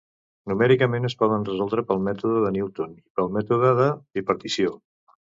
Numèricament 0.51 1.03
es 1.09 1.15
poden 1.17 1.43
resoldre 1.49 1.83
pel 1.91 2.01
mètode 2.07 2.39
de 2.45 2.51
Newton 2.55 2.95
i 2.95 3.05
pel 3.19 3.29
mètode 3.35 3.75
de 3.81 3.85
bipartició. 4.19 4.73